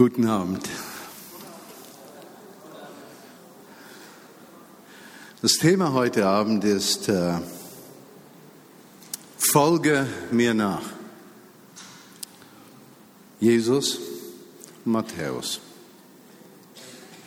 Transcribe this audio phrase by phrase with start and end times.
[0.00, 0.66] Guten Abend.
[5.42, 7.34] Das Thema heute Abend ist äh,
[9.36, 10.80] Folge mir nach.
[13.40, 13.98] Jesus
[14.86, 15.60] und Matthäus.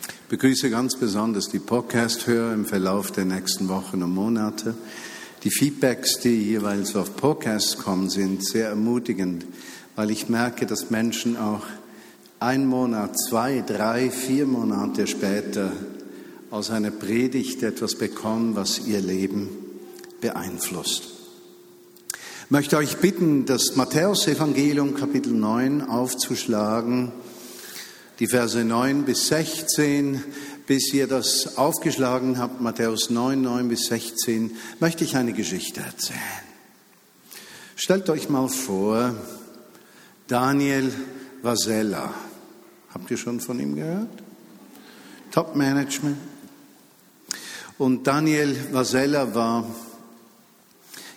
[0.08, 4.74] Ich begrüße ganz besonders die Podcast-Hörer im Verlauf der nächsten Wochen und Monate.
[5.44, 9.46] Die Feedbacks, die jeweils auf Podcasts kommen, sind sehr ermutigend,
[9.94, 11.62] weil ich merke, dass Menschen auch
[12.44, 15.72] ein Monat, zwei, drei, vier Monate später
[16.50, 19.48] aus einer Predigt etwas bekommen, was ihr Leben
[20.20, 21.04] beeinflusst.
[22.44, 27.12] Ich möchte euch bitten, das Matthäus-Evangelium Kapitel 9 aufzuschlagen,
[28.18, 30.22] die Verse 9 bis 16.
[30.66, 36.18] Bis ihr das aufgeschlagen habt, Matthäus 9, 9 bis 16, möchte ich eine Geschichte erzählen.
[37.76, 39.14] Stellt euch mal vor,
[40.26, 40.90] Daniel
[41.42, 42.14] Vasella.
[42.94, 44.08] Habt ihr schon von ihm gehört?
[45.32, 46.16] Top Management.
[47.76, 49.66] Und Daniel Vasella war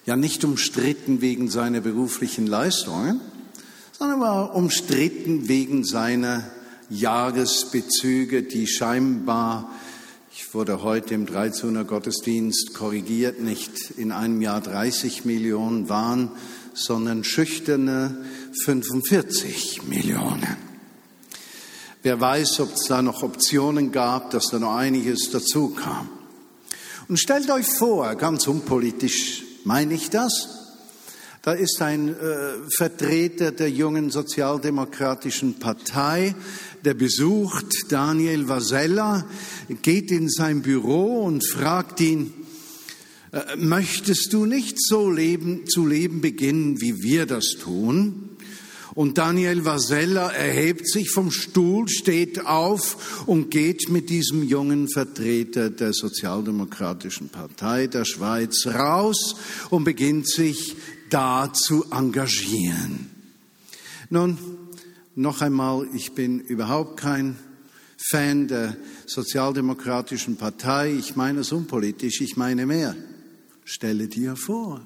[0.07, 3.21] ja nicht umstritten wegen seiner beruflichen Leistungen,
[3.91, 6.49] sondern war umstritten wegen seiner
[6.89, 9.69] Jahresbezüge, die scheinbar,
[10.33, 16.31] ich wurde heute im 13er Gottesdienst korrigiert, nicht in einem Jahr 30 Millionen waren,
[16.73, 18.25] sondern schüchterne
[18.63, 20.66] 45 Millionen.
[22.07, 26.07] Wer weiß, ob es da noch Optionen gab, dass da noch einiges dazu kam.
[27.09, 30.47] Und stellt euch vor, ganz unpolitisch meine ich das,
[31.41, 32.13] da ist ein äh,
[32.77, 36.33] Vertreter der jungen sozialdemokratischen Partei,
[36.85, 39.25] der besucht Daniel Vasella,
[39.81, 42.33] geht in sein Büro und fragt ihn,
[43.33, 48.26] äh, möchtest du nicht so leben, zu leben beginnen, wie wir das tun?
[48.97, 55.69] Und Daniel Vasella erhebt sich vom Stuhl, steht auf und geht mit diesem jungen Vertreter
[55.69, 59.35] der Sozialdemokratischen Partei der Schweiz raus
[59.69, 60.75] und beginnt sich
[61.11, 63.11] da zu engagieren.
[64.09, 64.39] Nun,
[65.13, 67.37] noch einmal, ich bin überhaupt kein
[67.97, 70.95] Fan der Sozialdemokratischen Partei.
[70.97, 72.95] Ich meine es unpolitisch, ich meine mehr.
[73.63, 74.81] Stelle dir vor.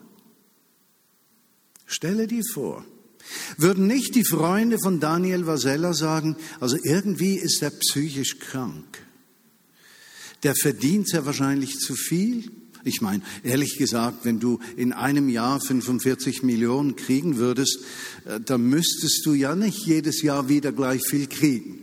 [1.85, 2.83] Stelle dir vor.
[3.57, 8.85] Würden nicht die Freunde von Daniel Vasella sagen, also irgendwie ist er psychisch krank.
[10.43, 12.51] Der verdient sehr wahrscheinlich zu viel.
[12.83, 17.79] Ich meine, ehrlich gesagt, wenn du in einem Jahr 45 Millionen kriegen würdest,
[18.25, 21.79] äh, dann müsstest du ja nicht jedes Jahr wieder gleich viel kriegen.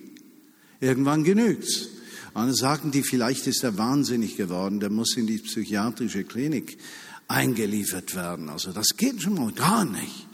[0.80, 1.88] Irgendwann genügt's.
[2.34, 6.78] Dann sagen die, vielleicht ist er wahnsinnig geworden, der muss in die psychiatrische Klinik
[7.26, 8.48] eingeliefert werden.
[8.48, 10.27] Also das geht schon mal gar nicht.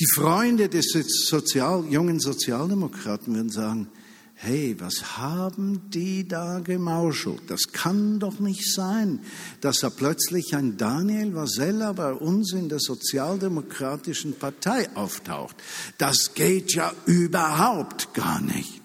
[0.00, 0.86] Die Freunde des
[1.28, 3.88] Sozial, jungen Sozialdemokraten würden sagen,
[4.34, 7.42] hey, was haben die da gemauschelt?
[7.48, 9.20] Das kann doch nicht sein,
[9.60, 15.56] dass da plötzlich ein Daniel Vasella bei uns in der Sozialdemokratischen Partei auftaucht.
[15.98, 18.80] Das geht ja überhaupt gar nicht.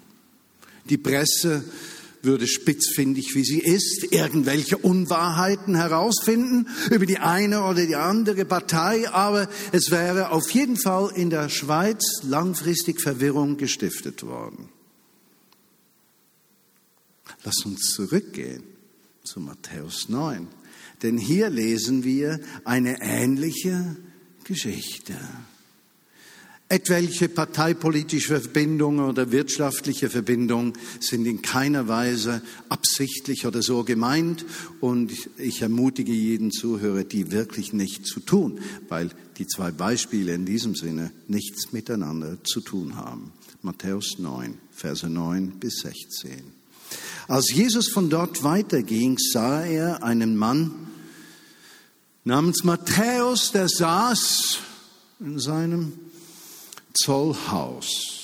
[0.89, 1.63] Die Presse
[2.21, 9.09] würde spitzfindig wie sie ist, irgendwelche Unwahrheiten herausfinden über die eine oder die andere Partei,
[9.09, 14.69] aber es wäre auf jeden Fall in der Schweiz langfristig Verwirrung gestiftet worden.
[17.43, 18.63] Lass uns zurückgehen
[19.23, 20.47] zu Matthäus 9,
[21.03, 23.95] denn hier lesen wir eine ähnliche
[24.43, 25.15] Geschichte.
[26.71, 34.45] Etwelche parteipolitische Verbindungen oder wirtschaftliche Verbindungen sind in keiner Weise absichtlich oder so gemeint
[34.79, 39.09] und ich ermutige jeden Zuhörer, die wirklich nicht zu tun, weil
[39.39, 43.33] die zwei Beispiele in diesem Sinne nichts miteinander zu tun haben.
[43.63, 46.29] Matthäus 9, Verse 9 bis 16.
[47.27, 50.71] Als Jesus von dort weiterging, sah er einen Mann
[52.25, 54.59] namens Matthäus, der saß
[55.19, 55.93] in seinem
[56.93, 58.19] Zollhaus.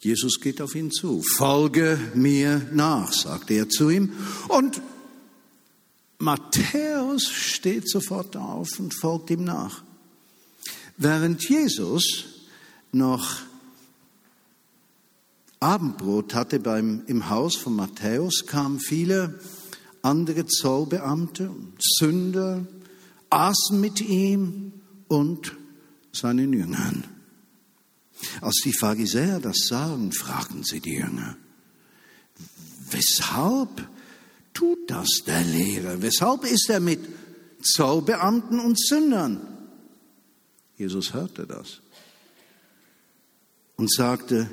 [0.00, 1.22] Jesus geht auf ihn zu.
[1.22, 4.12] Folge mir nach, sagte er zu ihm.
[4.48, 4.80] Und
[6.18, 9.82] Matthäus steht sofort auf und folgt ihm nach.
[10.96, 12.24] Während Jesus
[12.92, 13.40] noch
[15.60, 19.40] Abendbrot hatte beim, im Haus von Matthäus, kamen viele
[20.02, 22.66] andere Zollbeamte, Sünder,
[23.30, 24.72] aßen mit ihm
[25.08, 25.56] und
[26.12, 27.04] seinen Jüngern.
[28.40, 31.36] Als die Pharisäer das sahen, fragten sie die Jünger,
[32.90, 33.88] weshalb
[34.52, 36.02] tut das der Lehrer?
[36.02, 37.00] Weshalb ist er mit
[37.62, 39.40] Zollbeamten und Sündern?
[40.76, 41.80] Jesus hörte das
[43.76, 44.50] und sagte,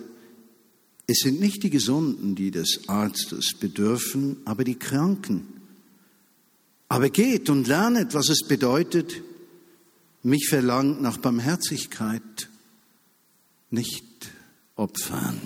[1.08, 5.55] es sind nicht die Gesunden, die des Arztes bedürfen, aber die Kranken.
[6.96, 9.22] Aber geht und lernet, was es bedeutet,
[10.24, 12.50] mich verlangt nach Barmherzigkeit,
[13.70, 14.32] nicht
[14.78, 15.42] Opfern.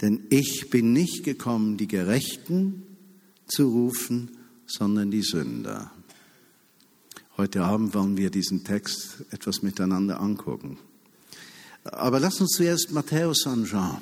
[0.00, 2.84] Denn ich bin nicht gekommen, die Gerechten
[3.48, 4.30] zu rufen,
[4.66, 5.90] sondern die Sünder.
[7.36, 10.78] Heute Abend wollen wir diesen Text etwas miteinander angucken.
[11.82, 14.00] Aber lass uns zuerst Matthäus anschauen.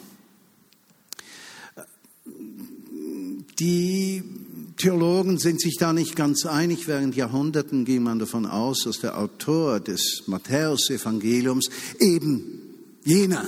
[3.59, 4.40] Die
[4.81, 6.89] Theologen sind sich da nicht ganz einig.
[6.89, 11.69] Während Jahrhunderten ging man davon aus, dass der Autor des Matthäus-Evangeliums
[11.99, 12.63] eben
[13.05, 13.47] jener,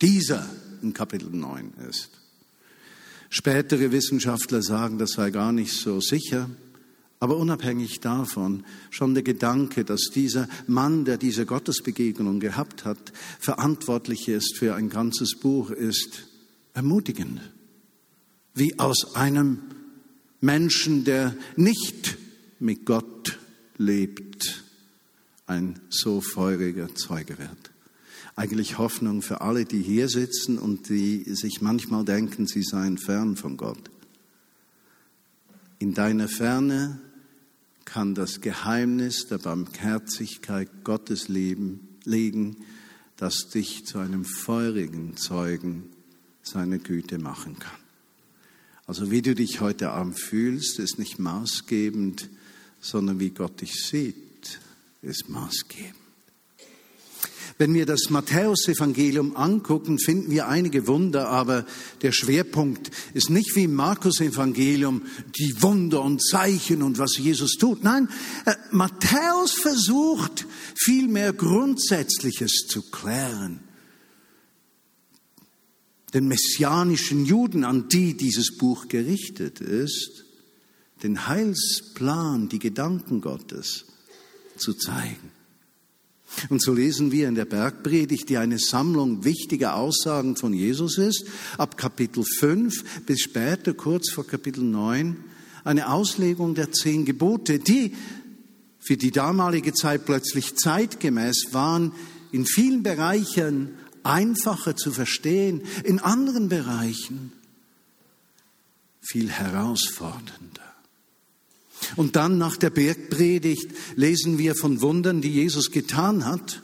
[0.00, 0.48] dieser
[0.80, 2.08] in Kapitel 9 ist.
[3.28, 6.48] Spätere Wissenschaftler sagen, das sei gar nicht so sicher.
[7.18, 14.26] Aber unabhängig davon, schon der Gedanke, dass dieser Mann, der diese Gottesbegegnung gehabt hat, verantwortlich
[14.28, 16.28] ist für ein ganzes Buch, ist
[16.72, 17.42] ermutigend.
[18.54, 19.58] Wie aus einem
[20.40, 22.16] Menschen, der nicht
[22.58, 23.38] mit Gott
[23.76, 24.64] lebt,
[25.46, 27.70] ein so feuriger Zeuge wird.
[28.36, 33.36] Eigentlich Hoffnung für alle, die hier sitzen und die sich manchmal denken, sie seien fern
[33.36, 33.90] von Gott.
[35.78, 37.00] In deiner Ferne
[37.84, 42.58] kann das Geheimnis der Barmherzigkeit Gottes leben, legen,
[43.16, 45.90] das dich zu einem feurigen Zeugen
[46.42, 47.79] seiner Güte machen kann.
[48.90, 52.28] Also wie du dich heute Abend fühlst, ist nicht maßgebend,
[52.80, 54.58] sondern wie Gott dich sieht,
[55.00, 55.94] ist maßgebend.
[57.56, 61.66] Wenn wir das Matthäusevangelium angucken, finden wir einige Wunder, aber
[62.02, 65.02] der Schwerpunkt ist nicht wie im Markus-Evangelium
[65.38, 67.84] die Wunder und Zeichen und was Jesus tut.
[67.84, 68.08] Nein,
[68.44, 73.60] äh, Matthäus versucht vielmehr Grundsätzliches zu klären.
[76.14, 80.24] Den messianischen Juden, an die dieses Buch gerichtet ist,
[81.02, 83.86] den Heilsplan, die Gedanken Gottes
[84.56, 85.30] zu zeigen.
[86.48, 91.26] Und so lesen wir in der Bergpredigt, die eine Sammlung wichtiger Aussagen von Jesus ist,
[91.58, 95.16] ab Kapitel 5 bis später, kurz vor Kapitel 9,
[95.64, 97.94] eine Auslegung der zehn Gebote, die
[98.78, 101.92] für die damalige Zeit plötzlich zeitgemäß waren,
[102.32, 103.70] in vielen Bereichen
[104.02, 107.32] einfacher zu verstehen, in anderen Bereichen
[109.00, 110.60] viel herausfordernder.
[111.96, 116.62] Und dann nach der Bergpredigt lesen wir von Wundern, die Jesus getan hat.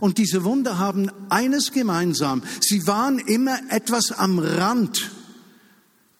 [0.00, 2.42] Und diese Wunder haben eines gemeinsam.
[2.60, 5.10] Sie waren immer etwas am Rand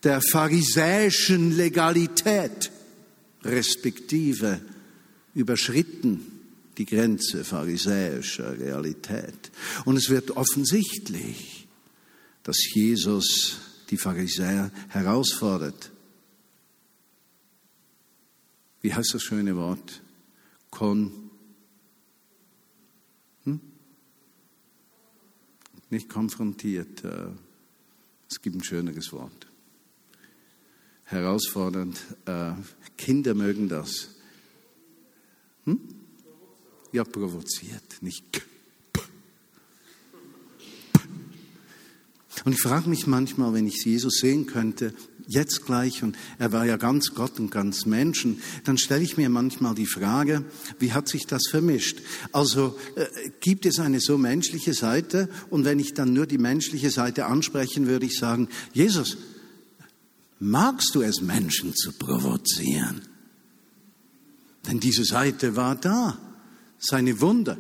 [0.05, 2.71] der pharisäischen Legalität,
[3.43, 4.61] respektive
[5.35, 6.34] überschritten
[6.79, 9.51] die Grenze pharisäischer Realität.
[9.85, 11.67] Und es wird offensichtlich,
[12.43, 13.59] dass Jesus
[13.91, 15.93] die Pharisäer herausfordert
[18.85, 20.03] wie heißt das schöne Wort?
[20.69, 21.31] Kon.
[23.45, 23.59] Hm?
[25.89, 27.03] Nicht konfrontiert.
[27.03, 27.29] Äh,
[28.31, 29.47] es gibt ein schöneres Wort.
[31.05, 31.99] Herausfordernd.
[32.27, 32.53] Äh,
[32.99, 34.11] Kinder mögen das.
[35.65, 35.81] Hm?
[36.95, 38.23] Ja, provoziert, nicht.
[42.45, 44.95] Und ich frage mich manchmal, wenn ich Jesus sehen könnte,
[45.27, 49.29] jetzt gleich, und er war ja ganz Gott und ganz Menschen, dann stelle ich mir
[49.29, 50.45] manchmal die Frage,
[50.79, 51.99] wie hat sich das vermischt?
[52.31, 53.07] Also äh,
[53.41, 55.29] gibt es eine so menschliche Seite?
[55.51, 59.17] Und wenn ich dann nur die menschliche Seite ansprechen, würde ich sagen, Jesus,
[60.39, 63.03] magst du es, Menschen zu provozieren?
[64.69, 66.21] Denn diese Seite war da,
[66.79, 67.57] seine Wunder.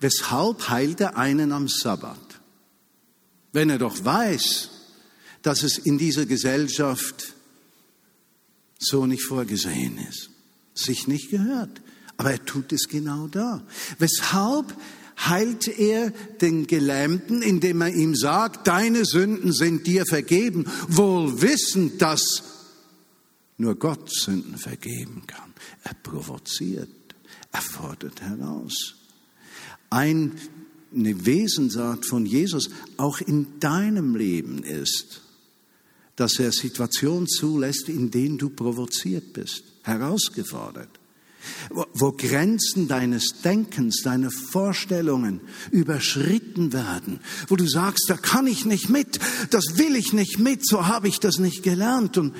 [0.00, 2.18] Weshalb heilt er einen am Sabbat?
[3.52, 4.70] Wenn er doch weiß,
[5.42, 7.34] dass es in dieser Gesellschaft
[8.78, 10.30] so nicht vorgesehen ist,
[10.74, 11.80] sich nicht gehört.
[12.16, 13.62] Aber er tut es genau da.
[13.98, 14.74] Weshalb
[15.18, 22.02] heilt er den Gelähmten, indem er ihm sagt, deine Sünden sind dir vergeben, wohl wissend,
[22.02, 22.42] dass
[23.56, 25.52] nur Gott Sünden vergeben kann.
[25.84, 26.88] Er provoziert,
[27.54, 28.96] er fordert heraus.
[29.88, 30.32] Ein,
[30.94, 35.22] eine Wesensart von Jesus auch in deinem Leben ist,
[36.16, 40.88] dass er Situationen zulässt, in denen du provoziert bist, herausgefordert,
[41.92, 48.88] wo Grenzen deines Denkens, deiner Vorstellungen überschritten werden, wo du sagst, da kann ich nicht
[48.88, 49.20] mit,
[49.50, 52.34] das will ich nicht mit, so habe ich das nicht gelernt und,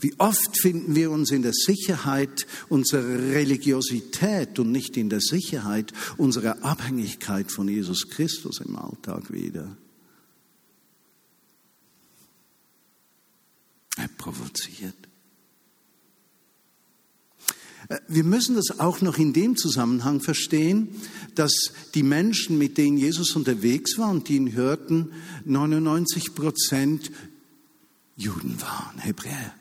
[0.00, 5.92] Wie oft finden wir uns in der Sicherheit unserer Religiosität und nicht in der Sicherheit
[6.16, 9.76] unserer Abhängigkeit von Jesus Christus im Alltag wieder?
[13.96, 14.94] Er provoziert.
[18.06, 20.88] Wir müssen das auch noch in dem Zusammenhang verstehen,
[21.34, 25.12] dass die Menschen, mit denen Jesus unterwegs war und die ihn hörten,
[25.44, 27.10] 99 Prozent
[28.14, 29.54] Juden waren, Hebräer.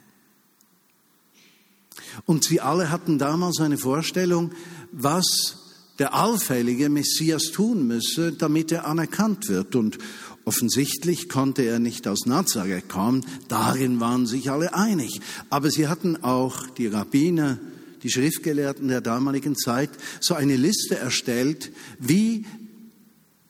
[2.26, 4.52] Und sie alle hatten damals eine Vorstellung,
[4.92, 5.58] was
[6.00, 9.76] der allfällige Messias tun müsse, damit er anerkannt wird.
[9.76, 9.98] Und
[10.46, 15.22] offensichtlich konnte er nicht aus Nazareth kommen, darin waren sich alle einig.
[15.50, 17.58] Aber sie hatten auch die Rabbiner,
[18.04, 22.46] die Schriftgelehrten der damaligen Zeit so eine Liste erstellt, wie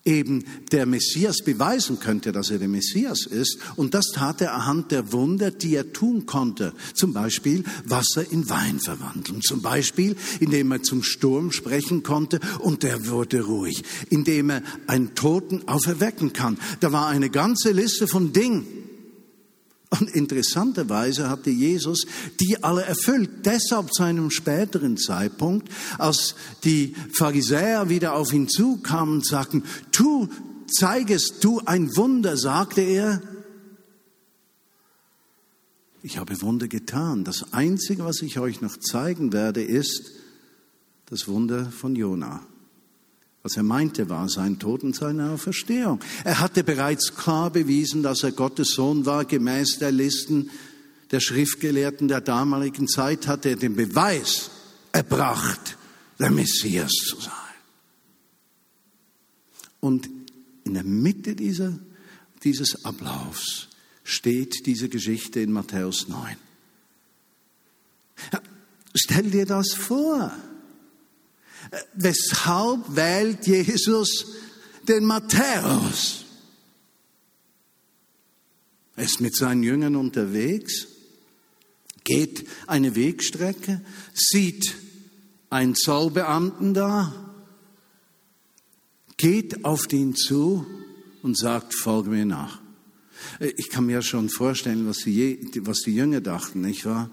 [0.08, 3.60] eben der Messias beweisen könnte, dass er der Messias ist.
[3.76, 6.74] Und das tat er anhand der Wunder, die er tun konnte.
[6.94, 9.42] Zum Beispiel Wasser in Wein verwandeln.
[9.42, 13.84] Zum Beispiel, indem er zum Sturm sprechen konnte und der wurde ruhig.
[14.10, 16.58] Indem er einen Toten auferwecken kann.
[16.80, 18.87] Da war eine ganze Liste von Dingen.
[19.90, 22.06] Und interessanterweise hatte Jesus
[22.42, 23.46] die alle erfüllt.
[23.46, 30.28] Deshalb zu einem späteren Zeitpunkt, als die Pharisäer wieder auf ihn zukamen und sagten, tu,
[30.68, 33.22] zeigest du ein Wunder, sagte er,
[36.04, 37.24] ich habe Wunder getan.
[37.24, 40.12] Das Einzige, was ich euch noch zeigen werde, ist
[41.06, 42.46] das Wunder von Jona.
[43.48, 46.02] Was er meinte, war sein Tod und seine Auferstehung.
[46.26, 50.50] Er hatte bereits klar bewiesen, dass er Gottes Sohn war, gemäß der Listen
[51.12, 54.52] der Schriftgelehrten der damaligen Zeit hatte er den Beweis
[54.92, 55.78] erbracht,
[56.20, 57.34] der Messias zu sein.
[59.80, 60.10] Und
[60.66, 61.80] in der Mitte dieser,
[62.44, 63.70] dieses Ablaufs
[64.04, 66.36] steht diese Geschichte in Matthäus 9.
[68.34, 68.42] Ja,
[68.94, 70.34] stell dir das vor.
[71.94, 74.26] Weshalb wählt Jesus
[74.88, 76.26] den Matthäus?
[78.96, 80.88] Er ist mit seinen Jüngern unterwegs,
[82.04, 83.82] geht eine Wegstrecke,
[84.14, 84.76] sieht
[85.50, 87.14] einen Zollbeamten da,
[89.18, 90.66] geht auf den zu
[91.22, 92.62] und sagt, folge mir nach.
[93.58, 97.10] Ich kann mir schon vorstellen, was die, was die Jünger dachten, nicht wahr?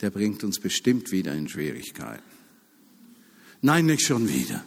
[0.00, 2.35] Der bringt uns bestimmt wieder in Schwierigkeiten.
[3.62, 4.64] Nein, nicht schon wieder.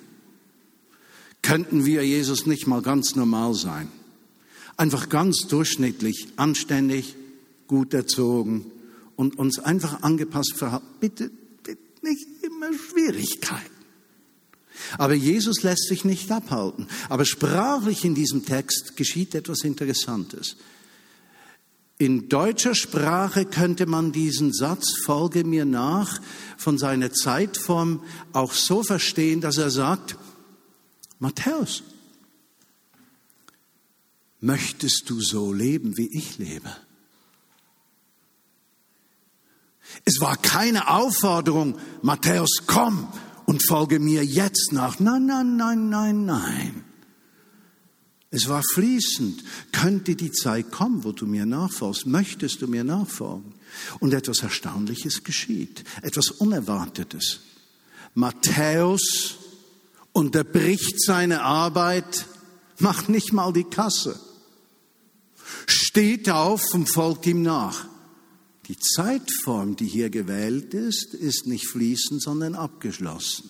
[1.42, 3.90] Könnten wir Jesus nicht mal ganz normal sein?
[4.78, 7.16] Einfach ganz durchschnittlich, anständig,
[7.68, 8.66] gut erzogen
[9.16, 10.86] und uns einfach angepasst verhalten.
[11.00, 11.32] Bitte,
[11.64, 13.80] bitte nicht immer Schwierigkeiten.
[14.98, 16.88] Aber Jesus lässt sich nicht abhalten.
[17.10, 20.56] Aber sprachlich in diesem Text geschieht etwas Interessantes.
[22.00, 26.22] In deutscher Sprache könnte man diesen Satz, folge mir nach,
[26.58, 28.02] von seiner Zeitform
[28.32, 30.16] auch so verstehen, dass er sagt,
[31.20, 31.84] Matthäus,
[34.40, 36.74] möchtest du so leben, wie ich lebe?
[40.06, 43.12] Es war keine Aufforderung, Matthäus, komm
[43.46, 45.02] und folge mir jetzt nach.
[45.02, 46.89] Nein, nein, nein, nein, nein.
[48.32, 49.44] Es war fließend.
[49.72, 52.06] Könnte die Zeit kommen, wo du mir nachfolgst?
[52.06, 53.54] Möchtest du mir nachfolgen?
[54.00, 57.40] Und etwas Erstaunliches geschieht, etwas Unerwartetes.
[58.14, 59.36] Matthäus
[60.12, 62.26] unterbricht seine Arbeit,
[62.80, 64.20] macht nicht mal die Kasse,
[65.68, 67.86] steht auf und folgt ihm nach.
[68.68, 73.50] Die Zeitform, die hier gewählt ist, ist nicht fließend, sondern abgeschlossen.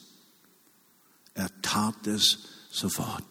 [1.34, 2.40] Er tat es
[2.72, 3.26] sofort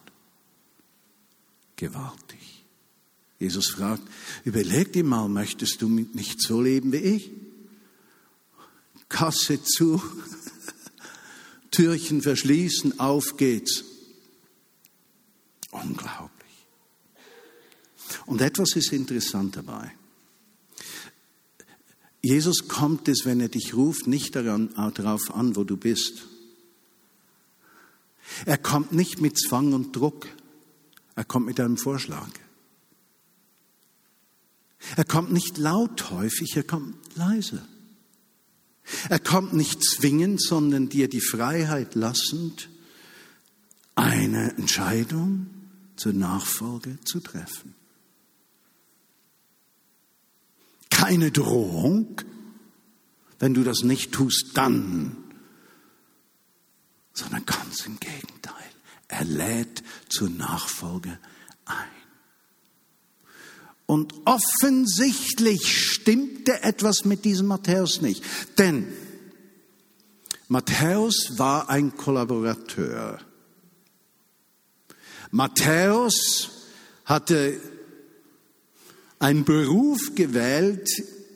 [1.79, 2.65] gewaltig.
[3.39, 4.03] Jesus fragt,
[4.45, 7.31] überleg dir mal, möchtest du nicht so leben wie ich?
[9.09, 10.03] Kasse zu,
[11.71, 13.85] Türchen verschließen, auf geht's.
[15.71, 16.33] Unglaublich.
[18.27, 19.93] Und etwas ist interessant dabei.
[22.21, 26.27] Jesus kommt es, wenn er dich ruft, nicht daran, darauf an, wo du bist.
[28.45, 30.27] Er kommt nicht mit Zwang und Druck.
[31.19, 32.31] Er kommt mit einem Vorschlag.
[34.95, 37.67] Er kommt nicht laut häufig, er kommt leise.
[39.09, 42.69] Er kommt nicht zwingend, sondern dir die Freiheit lassend,
[43.97, 45.49] eine Entscheidung
[45.97, 47.75] zur Nachfolge zu treffen.
[50.89, 52.21] Keine Drohung,
[53.41, 55.17] wenn du das nicht tust, dann,
[57.13, 58.68] sondern ganz im Gegenteil.
[59.09, 61.19] Er lädt zur Nachfolge
[61.65, 61.89] ein.
[63.87, 68.23] Und offensichtlich stimmte etwas mit diesem Matthäus nicht.
[68.59, 68.87] Denn
[70.49, 73.19] Matthäus war ein Kollaborateur.
[75.31, 76.51] Matthäus
[77.07, 77.59] hatte
[79.19, 80.89] einen Beruf gewählt,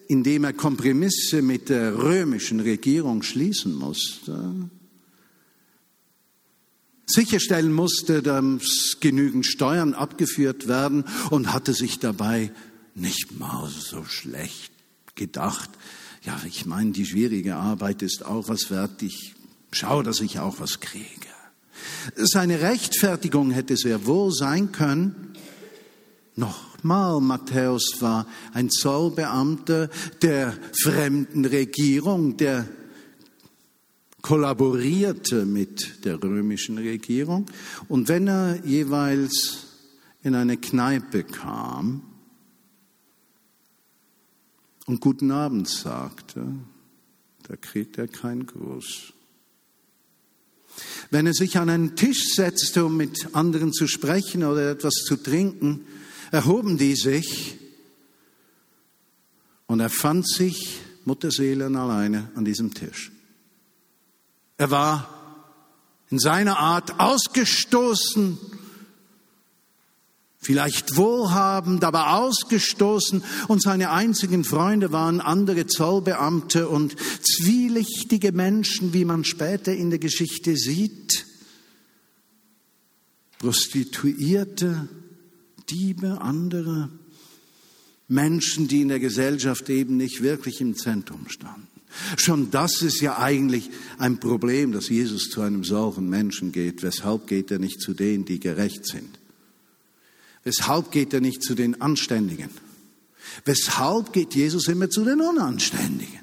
[0.08, 4.68] in dem er Kompromisse mit der römischen Regierung schließen musste.
[7.12, 12.52] Sicherstellen musste, dass genügend Steuern abgeführt werden und hatte sich dabei
[12.94, 14.72] nicht mal so schlecht
[15.14, 15.70] gedacht,
[16.22, 19.02] ja, ich meine, die schwierige Arbeit ist auch was wert.
[19.02, 19.34] Ich
[19.72, 21.06] schaue, dass ich auch was kriege.
[22.16, 25.34] Seine Rechtfertigung hätte sehr wohl sein können.
[26.36, 29.90] Nochmal, Matthäus war ein Zollbeamter
[30.22, 32.68] der fremden Regierung, der
[34.22, 37.46] kollaborierte mit der römischen Regierung.
[37.88, 39.66] Und wenn er jeweils
[40.22, 42.02] in eine Kneipe kam,
[44.86, 46.44] und guten Abend sagte,
[47.44, 49.12] da kriegt er keinen Gruß.
[51.10, 55.16] Wenn er sich an einen Tisch setzte, um mit anderen zu sprechen oder etwas zu
[55.16, 55.86] trinken,
[56.30, 57.56] erhoben die sich
[59.66, 63.12] und er fand sich Mutterseelen alleine an diesem Tisch.
[64.62, 65.08] Er war
[66.08, 68.38] in seiner Art ausgestoßen
[70.38, 79.04] vielleicht wohlhabend, aber ausgestoßen und seine einzigen Freunde waren andere Zollbeamte und zwielichtige Menschen, wie
[79.04, 81.26] man später in der Geschichte sieht,
[83.40, 84.88] Prostituierte,
[85.70, 86.88] Diebe, andere
[88.06, 91.71] Menschen, die in der Gesellschaft eben nicht wirklich im Zentrum standen.
[92.16, 96.82] Schon das ist ja eigentlich ein Problem, dass Jesus zu einem solchen Menschen geht.
[96.82, 99.18] Weshalb geht er nicht zu denen, die gerecht sind?
[100.44, 102.50] Weshalb geht er nicht zu den Anständigen?
[103.44, 106.20] Weshalb geht Jesus immer zu den Unanständigen?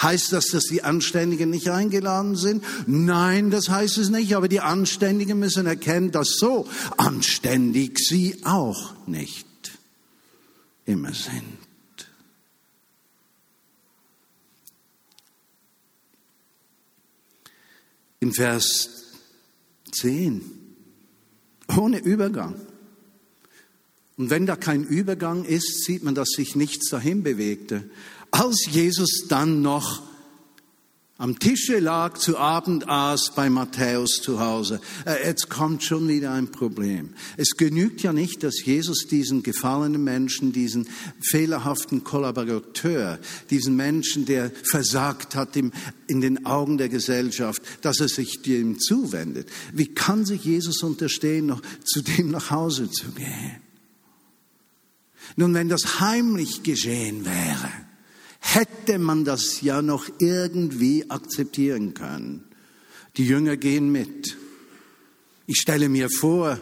[0.00, 2.62] Heißt das, dass die Anständigen nicht eingeladen sind?
[2.86, 6.68] Nein, das heißt es nicht, aber die Anständigen müssen erkennen, dass so
[6.98, 9.46] anständig sie auch nicht
[10.84, 11.65] immer sind.
[18.26, 18.88] In Vers
[19.92, 20.42] 10,
[21.76, 22.56] ohne Übergang,
[24.16, 27.88] und wenn da kein Übergang ist, sieht man, dass sich nichts dahin bewegte.
[28.32, 30.02] Als Jesus dann noch
[31.18, 34.80] am Tische lag, zu Abend aß bei Matthäus zu Hause.
[35.06, 37.14] Äh, jetzt kommt schon wieder ein Problem.
[37.38, 40.88] Es genügt ja nicht, dass Jesus diesen gefallenen Menschen, diesen
[41.20, 45.72] fehlerhaften Kollaborateur, diesen Menschen, der versagt hat in
[46.06, 49.48] den Augen der Gesellschaft, dass er sich dem zuwendet.
[49.72, 53.56] Wie kann sich Jesus unterstehen, noch zu dem nach Hause zu gehen?
[55.36, 57.70] Nun, wenn das heimlich geschehen wäre,
[58.54, 62.44] hätte man das ja noch irgendwie akzeptieren können.
[63.16, 64.36] Die Jünger gehen mit.
[65.46, 66.60] Ich stelle mir vor,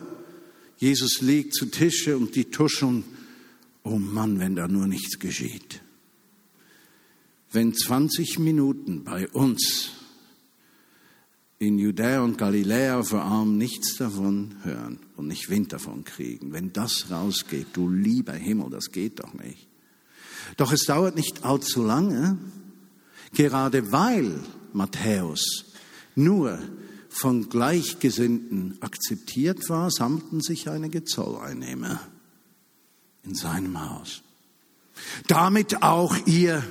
[0.77, 3.05] Jesus liegt zu Tische und die tuscheln,
[3.83, 5.81] oh Mann, wenn da nur nichts geschieht.
[7.51, 9.93] Wenn 20 Minuten bei uns
[11.59, 16.53] in Judäa und Galiläa vor allem nichts davon hören und nicht Wind davon kriegen.
[16.53, 19.69] Wenn das rausgeht, du lieber Himmel, das geht doch nicht.
[20.57, 22.39] Doch es dauert nicht allzu lange,
[23.33, 24.41] gerade weil
[24.73, 25.67] Matthäus
[26.15, 26.59] nur
[27.09, 32.01] von Gleichgesinnten akzeptiert war, sammelten sich einige Zolleinnehmer
[33.25, 34.23] in seinem Haus.
[35.27, 36.63] Damit auch ihr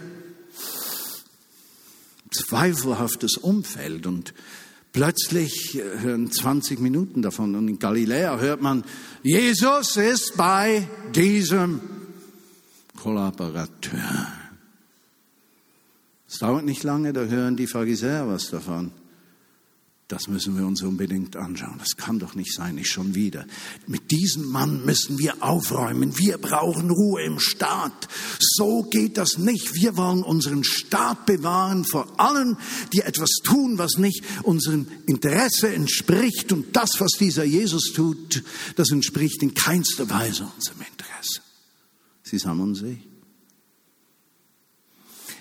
[2.31, 4.33] zweifelhaftes Umfeld und
[4.93, 8.83] Plötzlich hören 20 Minuten davon und in Galiläa hört man,
[9.23, 11.81] Jesus ist bei diesem
[13.03, 14.27] Kollaborateur.
[16.25, 18.93] Es dauert nicht lange, da hören die Pharisäer was davon.
[20.07, 21.75] Das müssen wir uns unbedingt anschauen.
[21.79, 23.45] Das kann doch nicht sein, nicht schon wieder.
[23.87, 26.17] Mit diesem Mann müssen wir aufräumen.
[26.17, 28.07] Wir brauchen Ruhe im Staat.
[28.39, 29.73] So geht das nicht.
[29.73, 32.55] Wir wollen unseren Staat bewahren vor allen,
[32.93, 36.53] die etwas tun, was nicht unserem Interesse entspricht.
[36.53, 38.43] Und das, was dieser Jesus tut,
[38.77, 41.41] das entspricht in keinster Weise unserem Interesse.
[42.33, 42.97] Sie sammeln sich.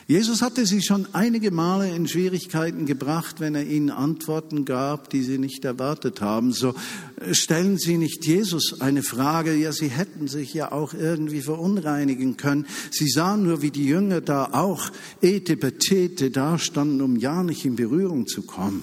[0.07, 5.23] Jesus hatte sie schon einige Male in Schwierigkeiten gebracht, wenn er ihnen Antworten gab, die
[5.23, 6.53] sie nicht erwartet haben.
[6.53, 6.75] So
[7.17, 12.37] äh, stellen Sie nicht Jesus eine Frage, ja, Sie hätten sich ja auch irgendwie verunreinigen
[12.37, 12.67] können.
[12.91, 14.91] Sie sahen nur, wie die Jünger da auch
[15.23, 18.83] etepetete dastanden, um ja nicht in Berührung zu kommen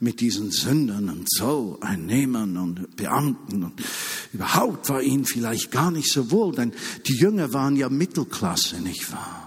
[0.00, 3.64] mit diesen Sündern und Zolleinnehmern und Beamten.
[3.64, 3.74] Und
[4.32, 6.72] überhaupt war ihnen vielleicht gar nicht so wohl, denn
[7.06, 9.39] die Jünger waren ja Mittelklasse, nicht wahr?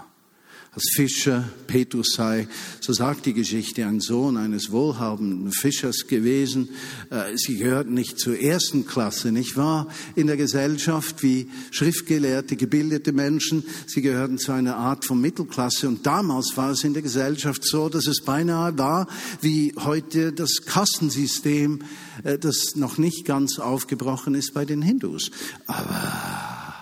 [0.74, 2.48] Als Fischer Petrus sei,
[2.80, 6.68] so sagt die Geschichte, ein Sohn eines wohlhabenden Fischers gewesen.
[7.10, 13.12] Äh, sie gehörten nicht zur ersten Klasse, nicht wahr, in der Gesellschaft wie schriftgelehrte, gebildete
[13.12, 13.64] Menschen.
[13.86, 15.86] Sie gehörten zu einer Art von Mittelklasse.
[15.86, 19.06] Und damals war es in der Gesellschaft so, dass es beinahe war
[19.40, 21.82] wie heute das Kassensystem,
[22.24, 25.30] äh, das noch nicht ganz aufgebrochen ist bei den Hindus.
[25.68, 26.74] Aber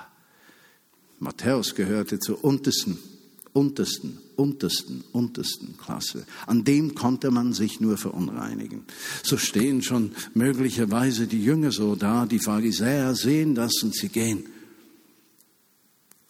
[1.18, 2.98] Matthäus gehörte zur untersten
[3.52, 6.26] untersten, untersten, untersten Klasse.
[6.46, 8.84] An dem konnte man sich nur verunreinigen.
[9.22, 14.48] So stehen schon möglicherweise die Jünger so da, die Pharisäer sehen das und sie gehen.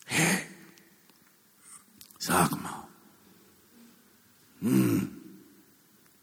[0.04, 0.42] Hey,
[2.18, 2.88] sag mal,
[4.60, 5.08] hm,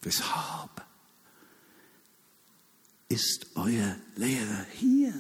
[0.02, 0.86] weshalb
[3.08, 5.14] ist euer Lehrer hier?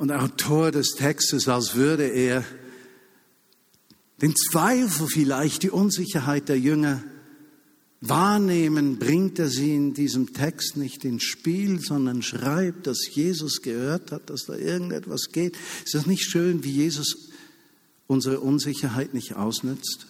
[0.00, 2.42] Und Autor des Textes, als würde er
[4.22, 7.04] den Zweifel vielleicht, die Unsicherheit der Jünger
[8.00, 14.10] wahrnehmen, bringt er sie in diesem Text nicht ins Spiel, sondern schreibt, dass Jesus gehört
[14.10, 15.54] hat, dass da irgendetwas geht.
[15.84, 17.28] Ist das nicht schön, wie Jesus
[18.06, 20.06] unsere Unsicherheit nicht ausnützt?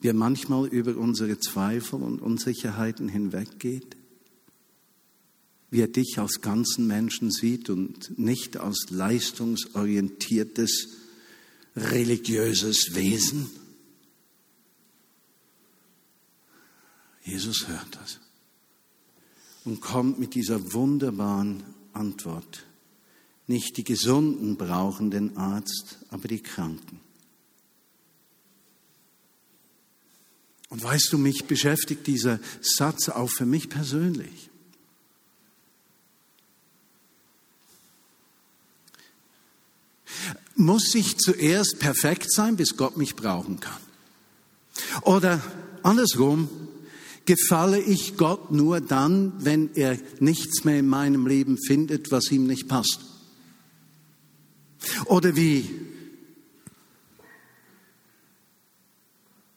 [0.00, 3.98] Wie manchmal über unsere Zweifel und Unsicherheiten hinweggeht?
[5.74, 10.90] Wie er dich als ganzen Menschen sieht und nicht als leistungsorientiertes,
[11.74, 13.50] religiöses Wesen.
[17.24, 18.20] Jesus hört das
[19.64, 22.64] und kommt mit dieser wunderbaren Antwort.
[23.48, 27.00] Nicht die Gesunden brauchen den Arzt, aber die Kranken.
[30.68, 34.50] Und weißt du, mich beschäftigt dieser Satz auch für mich persönlich.
[40.56, 43.80] Muss ich zuerst perfekt sein, bis Gott mich brauchen kann?
[45.02, 45.42] Oder
[45.82, 46.48] andersrum,
[47.24, 52.46] gefalle ich Gott nur dann, wenn er nichts mehr in meinem Leben findet, was ihm
[52.46, 53.00] nicht passt?
[55.06, 55.68] Oder wie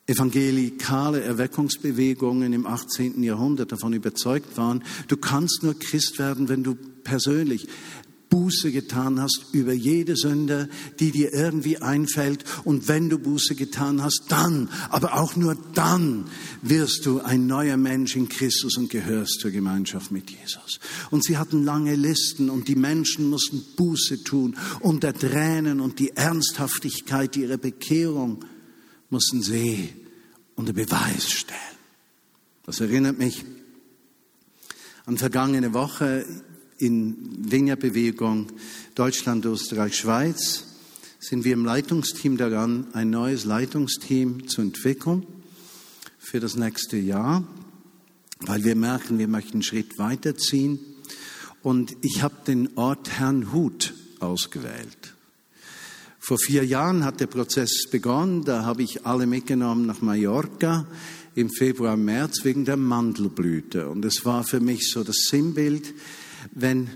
[0.07, 3.21] evangelikale Erweckungsbewegungen im 18.
[3.23, 7.67] Jahrhundert davon überzeugt waren, du kannst nur Christ werden, wenn du persönlich
[8.29, 12.43] Buße getan hast über jede Sünde, die dir irgendwie einfällt.
[12.63, 16.25] Und wenn du Buße getan hast, dann, aber auch nur dann
[16.61, 20.79] wirst du ein neuer Mensch in Christus und gehörst zur Gemeinschaft mit Jesus.
[21.09, 24.57] Und sie hatten lange Listen und die Menschen mussten Buße tun.
[24.81, 28.43] Unter Tränen und die Ernsthaftigkeit ihrer Bekehrung
[29.09, 29.89] mussten sie
[30.55, 31.59] unter Beweis stellen.
[32.65, 33.45] Das erinnert mich
[35.05, 36.25] an vergangene Woche
[36.77, 38.47] in Vineyard-Bewegung
[38.95, 40.65] Deutschland, Österreich, Schweiz
[41.19, 45.25] sind wir im Leitungsteam daran, ein neues Leitungsteam zu entwickeln
[46.19, 47.47] für das nächste Jahr,
[48.41, 50.79] weil wir merken, wir möchten einen Schritt weiterziehen.
[51.63, 55.15] Und ich habe den Ort Herrnhut ausgewählt.
[56.19, 58.43] Vor vier Jahren hat der Prozess begonnen.
[58.43, 60.85] Da habe ich alle mitgenommen nach Mallorca
[61.35, 63.89] im Februar, März wegen der Mandelblüte.
[63.89, 65.93] Und es war für mich so das Sinnbild,
[66.51, 66.89] wenn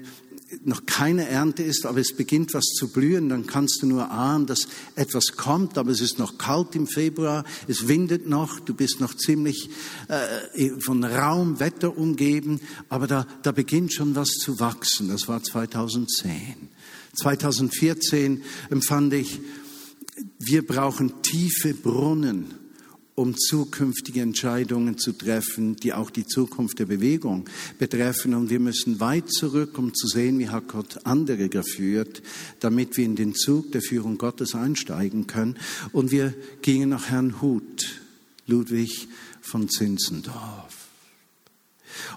[0.65, 4.45] noch keine Ernte ist, aber es beginnt was zu blühen, dann kannst du nur ahnen,
[4.45, 8.99] dass etwas kommt, aber es ist noch kalt im Februar, es windet noch, du bist
[8.99, 9.69] noch ziemlich
[10.07, 12.59] äh, von Raum, Wetter umgeben,
[12.89, 15.09] aber da, da beginnt schon was zu wachsen.
[15.09, 16.69] Das war 2010.
[17.13, 19.39] 2014 empfand ich,
[20.39, 22.60] wir brauchen tiefe Brunnen
[23.15, 27.45] um zukünftige Entscheidungen zu treffen, die auch die Zukunft der Bewegung
[27.77, 28.33] betreffen.
[28.33, 32.21] Und wir müssen weit zurück, um zu sehen, wie hat Gott andere geführt,
[32.59, 35.57] damit wir in den Zug der Führung Gottes einsteigen können.
[35.91, 38.01] Und wir gingen nach Herrn Huth,
[38.47, 39.07] Ludwig
[39.41, 40.81] von Zinzendorf.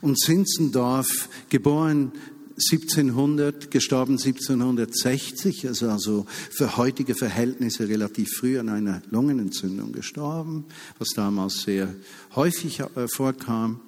[0.00, 2.12] Und Zinzendorf, geboren
[2.56, 10.64] 1700, gestorben 1760, ist also für heutige Verhältnisse relativ früh an einer Lungenentzündung gestorben,
[10.98, 11.92] was damals sehr
[12.34, 13.80] häufig äh, vorkam.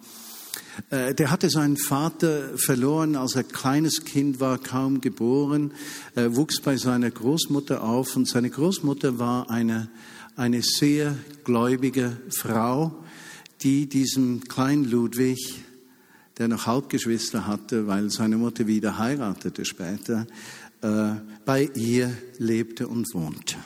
[0.90, 5.72] Äh, der hatte seinen Vater verloren, als er kleines Kind war, kaum geboren,
[6.14, 9.88] er wuchs bei seiner Großmutter auf und seine Großmutter war eine,
[10.34, 13.04] eine sehr gläubige Frau,
[13.62, 15.65] die diesem kleinen Ludwig,
[16.38, 20.26] der noch Halbgeschwister hatte, weil seine Mutter wieder heiratete später,
[20.82, 21.12] äh,
[21.44, 23.56] bei ihr lebte und wohnte.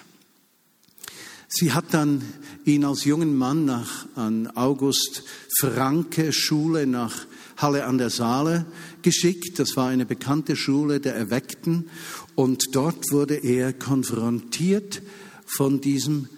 [1.48, 2.22] Sie hat dann
[2.64, 5.24] ihn als jungen Mann nach an August
[5.58, 8.66] Franke Schule nach Halle an der Saale
[9.02, 9.58] geschickt.
[9.58, 11.90] Das war eine bekannte Schule der Erweckten.
[12.36, 15.02] Und dort wurde er konfrontiert
[15.44, 16.28] von diesem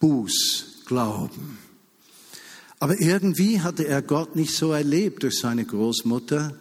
[0.00, 1.67] Bußglauben.
[2.78, 6.54] Aber irgendwie hatte er Gott nicht so erlebt durch seine Großmutter.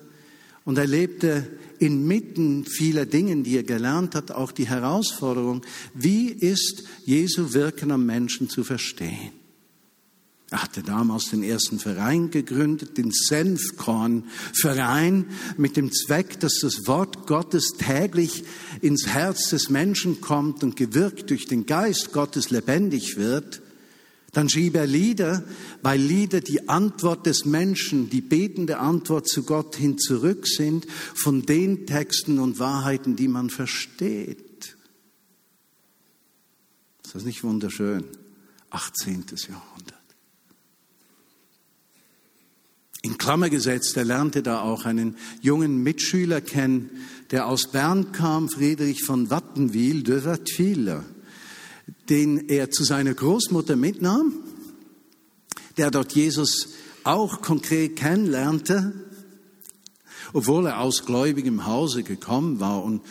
[0.65, 1.47] Und er lebte
[1.79, 5.61] inmitten vieler Dingen, die er gelernt hat, auch die Herausforderung,
[5.93, 9.31] wie ist Jesu Wirken am Menschen zu verstehen?
[10.49, 15.25] Er hatte damals den ersten Verein gegründet, den Senfkornverein,
[15.57, 18.45] mit dem Zweck, dass das Wort Gottes täglich
[18.81, 23.61] ins Herz des Menschen kommt und gewirkt durch den Geist Gottes lebendig wird.
[24.37, 25.43] Dann schrieb er Lieder,
[25.81, 31.47] weil Lieder die Antwort des Menschen, die betende Antwort zu Gott hin zurück sind von
[31.47, 34.77] den Texten und Wahrheiten, die man versteht.
[37.03, 38.03] Ist das nicht wunderschön?
[38.69, 39.25] 18.
[39.49, 39.97] Jahrhundert.
[43.01, 46.91] In Klammer gesetzt, er lernte da auch einen jungen Mitschüler kennen,
[47.31, 51.03] der aus Bern kam, Friedrich von Wattenwil, de Wattwiller
[52.09, 54.33] den er zu seiner Großmutter mitnahm,
[55.77, 56.69] der dort Jesus
[57.03, 58.93] auch konkret kennenlernte,
[60.33, 62.83] obwohl er aus gläubigem Hause gekommen war.
[62.83, 63.01] Und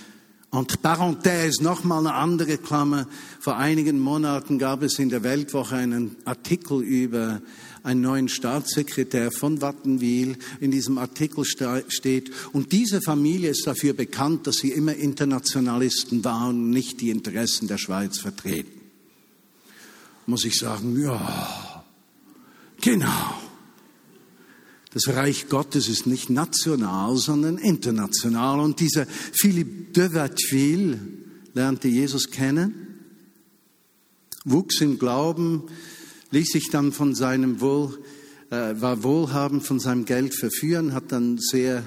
[0.53, 3.07] entre parenthèse, nochmal eine andere Klammer.
[3.41, 7.43] Vor einigen Monaten gab es in der Weltwoche einen Artikel über
[7.83, 10.37] einen neuen Staatssekretär von Wattenwil.
[10.61, 16.65] In diesem Artikel steht, und diese Familie ist dafür bekannt, dass sie immer Internationalisten waren
[16.65, 18.76] und nicht die Interessen der Schweiz vertreten
[20.27, 21.85] muss ich sagen, ja,
[22.81, 23.35] genau.
[24.93, 28.61] Das Reich Gottes ist nicht national, sondern international.
[28.61, 30.99] Und dieser Philippe de Watteville
[31.55, 33.05] lernte Jesus kennen,
[34.45, 35.65] wuchs im Glauben,
[36.31, 37.99] ließ sich dann von seinem Wohl,
[38.51, 41.85] äh, war wohlhabend von seinem Geld verführen, hat dann sehr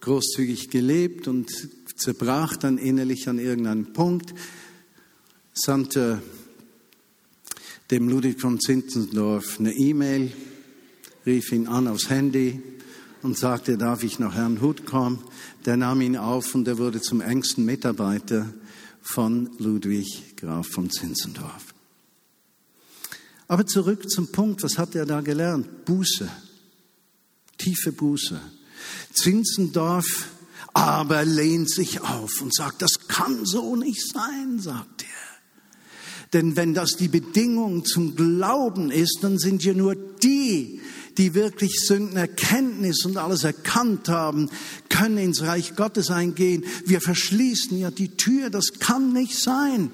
[0.00, 1.50] großzügig gelebt und
[1.96, 4.34] zerbrach dann innerlich an irgendeinem Punkt,
[5.52, 6.22] sandte
[7.90, 10.32] dem Ludwig von Zinzendorf eine E-Mail,
[11.24, 12.62] rief ihn an aufs Handy
[13.22, 15.22] und sagte, darf ich nach Herrn Huth kommen?
[15.64, 18.52] Der nahm ihn auf und er wurde zum engsten Mitarbeiter
[19.02, 21.74] von Ludwig Graf von Zinzendorf.
[23.48, 25.84] Aber zurück zum Punkt, was hat er da gelernt?
[25.84, 26.28] Buße,
[27.58, 28.40] tiefe Buße.
[29.12, 30.28] Zinzendorf
[30.72, 34.95] aber lehnt sich auf und sagt, das kann so nicht sein, sagt.
[36.36, 40.82] Denn wenn das die Bedingung zum Glauben ist, dann sind ja nur die,
[41.16, 44.50] die wirklich Sündenerkenntnis und alles erkannt haben,
[44.90, 46.62] können ins Reich Gottes eingehen.
[46.84, 49.90] Wir verschließen ja die Tür, das kann nicht sein.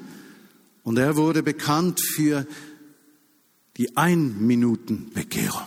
[0.82, 2.44] Und er wurde bekannt für
[3.76, 5.62] die Ein-Minuten-Bekehrung.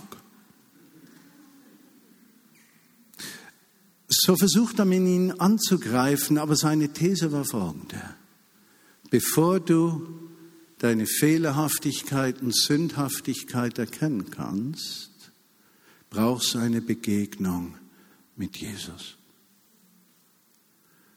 [4.10, 8.02] So versucht er, ihn anzugreifen, aber seine These war folgende.
[9.10, 10.25] Bevor du
[10.80, 15.12] deine Fehlerhaftigkeit und Sündhaftigkeit erkennen kannst,
[16.10, 17.78] brauchst du eine Begegnung
[18.36, 19.16] mit Jesus.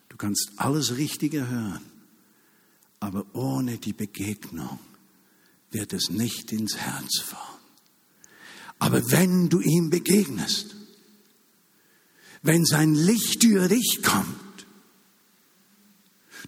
[0.09, 1.85] Du kannst alles Richtige hören,
[3.01, 4.79] aber ohne die Begegnung
[5.71, 7.61] wird es nicht ins Herz fahren.
[8.79, 10.77] Aber wenn du ihm begegnest,
[12.43, 14.67] wenn sein Licht über dich kommt,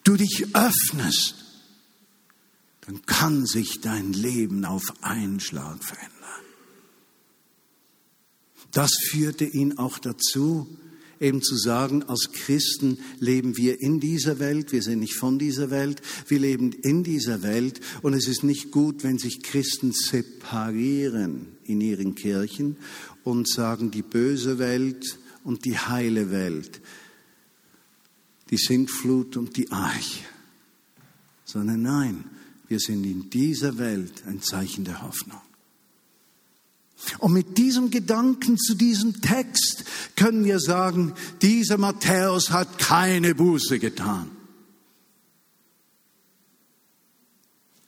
[0.04, 1.39] du dich öffnest
[2.90, 6.10] dann kann sich dein Leben auf einen Schlag verändern.
[8.72, 10.66] Das führte ihn auch dazu,
[11.20, 15.70] eben zu sagen, als Christen leben wir in dieser Welt, wir sind nicht von dieser
[15.70, 21.46] Welt, wir leben in dieser Welt und es ist nicht gut, wenn sich Christen separieren
[21.62, 22.76] in ihren Kirchen
[23.22, 26.80] und sagen, die böse Welt und die heile Welt,
[28.50, 30.24] die Sintflut und die Arche,
[31.44, 32.24] sondern nein,
[32.70, 35.40] wir sind in dieser Welt ein Zeichen der Hoffnung.
[37.18, 43.80] Und mit diesem Gedanken zu diesem Text können wir sagen, dieser Matthäus hat keine Buße
[43.80, 44.30] getan.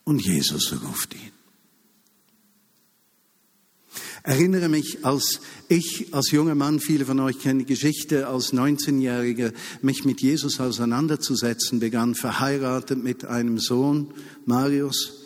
[0.02, 1.41] Und Jesus ruft ihn.
[4.24, 9.52] Erinnere mich, als ich als junger Mann, viele von euch kennen die Geschichte, als 19-Jähriger
[9.80, 14.14] mich mit Jesus auseinanderzusetzen begann, verheiratet mit einem Sohn,
[14.46, 15.24] Marius,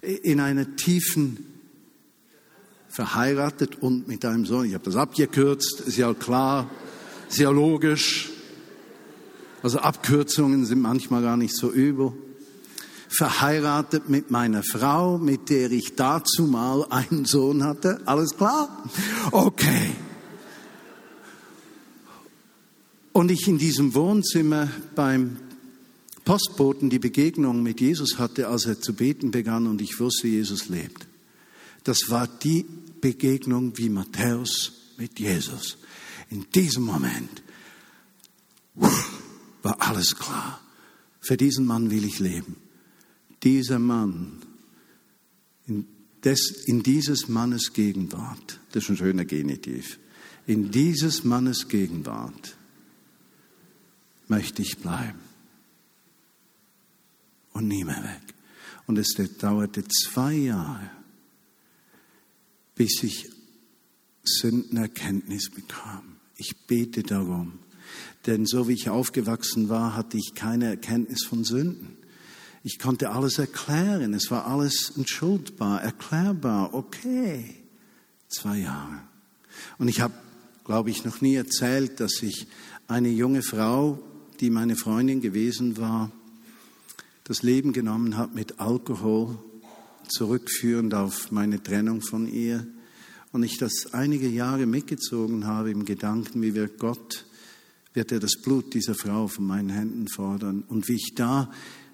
[0.00, 1.44] in einer tiefen
[2.88, 4.64] verheiratet und mit einem Sohn.
[4.64, 6.70] Ich habe das abgekürzt, ist ja klar,
[7.28, 8.30] ist ja logisch.
[9.62, 12.14] Also Abkürzungen sind manchmal gar nicht so übel.
[13.08, 18.00] Verheiratet mit meiner Frau, mit der ich dazu mal einen Sohn hatte.
[18.04, 18.84] Alles klar?
[19.32, 19.92] Okay.
[23.12, 25.38] Und ich in diesem Wohnzimmer beim
[26.24, 30.68] Postboten die Begegnung mit Jesus hatte, als er zu beten begann und ich wusste, Jesus
[30.68, 31.06] lebt.
[31.84, 32.66] Das war die
[33.00, 35.78] Begegnung wie Matthäus mit Jesus.
[36.28, 37.42] In diesem Moment
[39.62, 40.60] war alles klar.
[41.20, 42.56] Für diesen Mann will ich leben.
[43.42, 44.42] Dieser Mann,
[45.66, 45.86] in,
[46.24, 49.98] des, in dieses Mannes Gegenwart, das ist ein schöner Genitiv,
[50.46, 52.56] in dieses Mannes Gegenwart
[54.28, 55.20] möchte ich bleiben
[57.52, 58.34] und nie mehr weg.
[58.86, 60.90] Und es dauerte zwei Jahre,
[62.74, 63.30] bis ich
[64.24, 66.16] Sündenerkenntnis bekam.
[66.36, 67.58] Ich bete darum,
[68.26, 71.97] denn so wie ich aufgewachsen war, hatte ich keine Erkenntnis von Sünden.
[72.62, 77.54] Ich konnte alles erklären, es war alles entschuldbar, erklärbar, okay.
[78.28, 79.00] Zwei Jahre.
[79.78, 80.14] Und ich habe,
[80.64, 82.46] glaube ich, noch nie erzählt, dass ich
[82.88, 83.98] eine junge Frau,
[84.40, 86.10] die meine Freundin gewesen war,
[87.24, 89.38] das Leben genommen hat mit Alkohol
[90.08, 92.66] zurückführend auf meine Trennung von ihr.
[93.32, 97.26] Und ich das einige Jahre mitgezogen habe im Gedanken, wie wird Gott,
[97.92, 100.64] wird er das Blut dieser Frau von meinen Händen fordern.
[100.68, 101.50] Und wie ich da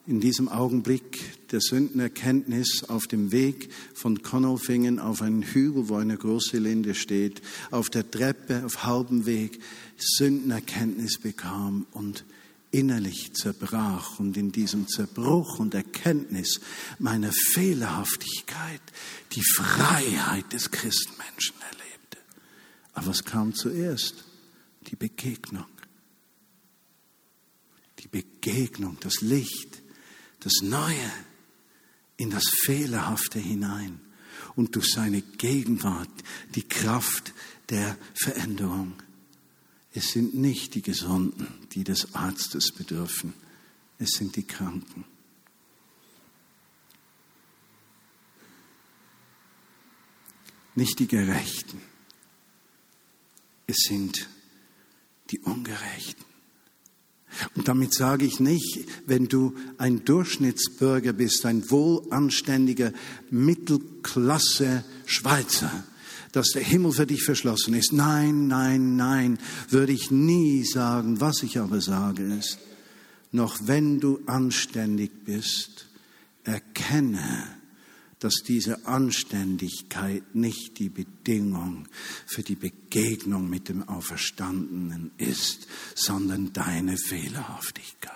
[0.07, 6.17] in diesem Augenblick der Sündenerkenntnis auf dem Weg von Konolfingen auf einen Hügel, wo eine
[6.17, 7.41] große Linde steht,
[7.71, 9.61] auf der Treppe, auf halbem Weg
[9.97, 12.25] Sündenerkenntnis bekam und
[12.71, 16.61] innerlich zerbrach und in diesem Zerbruch und Erkenntnis
[16.99, 18.83] meiner Fehlerhaftigkeit
[19.33, 22.19] die Freiheit des Christenmenschen erlebte.
[22.93, 24.25] Aber was kam zuerst?
[24.89, 25.67] Die Begegnung.
[28.01, 29.74] Die Begegnung, das Licht,
[30.45, 31.11] das Neue
[32.17, 34.01] in das Fehlerhafte hinein
[34.57, 36.11] und durch seine Gegenwart
[36.55, 37.33] die Kraft
[37.71, 38.95] der Veränderung.
[39.93, 43.33] Es sind nicht die Gesunden, die des Arztes bedürfen.
[43.99, 45.05] Es sind die Kranken.
[50.75, 51.81] Nicht die Gerechten.
[53.67, 54.29] Es sind
[55.31, 56.34] die Ungerechten.
[57.55, 62.93] Und damit sage ich nicht, wenn du ein Durchschnittsbürger bist, ein wohlanständiger
[63.31, 65.85] Mittelklasse Schweizer,
[66.33, 67.93] dass der Himmel für dich verschlossen ist.
[67.93, 69.39] Nein, nein, nein,
[69.71, 71.21] würde ich nie sagen.
[71.21, 72.59] Was ich aber sage ist,
[73.33, 75.87] noch wenn du anständig bist,
[76.45, 77.49] erkenne,
[78.25, 81.87] dass diese Anständigkeit nicht die Bedingung
[82.25, 88.15] für die Begegnung mit dem Auferstandenen ist, sondern deine Fehlerhaftigkeit.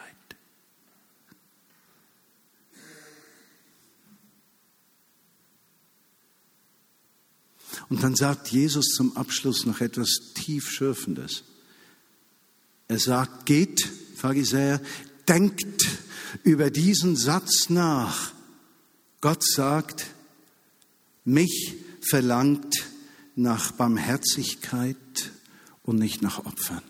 [7.90, 11.44] Und dann sagt Jesus zum Abschluss noch etwas tiefschürfendes.
[12.88, 14.81] Er sagt, geht, Pharisäer,
[15.29, 15.87] denkt
[16.44, 18.38] über diesen Satz nach.
[19.20, 20.07] Gott sagt,
[21.24, 22.88] mich verlangt
[23.35, 24.96] nach Barmherzigkeit
[25.83, 26.83] und nicht nach Opfern.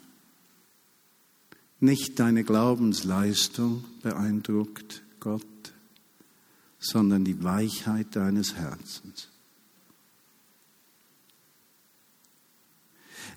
[1.80, 5.44] Nicht deine Glaubensleistung beeindruckt Gott,
[6.78, 9.28] sondern die Weichheit deines Herzens.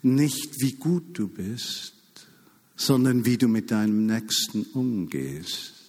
[0.03, 1.93] nicht wie gut du bist,
[2.75, 5.80] sondern wie du mit deinem Nächsten umgehst.